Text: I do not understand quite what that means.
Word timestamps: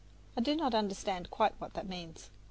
I 0.35 0.41
do 0.41 0.55
not 0.55 0.73
understand 0.73 1.29
quite 1.29 1.53
what 1.61 1.75
that 1.75 1.87
means. 1.87 2.31